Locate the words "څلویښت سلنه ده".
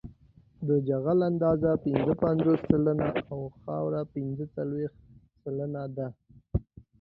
4.55-6.07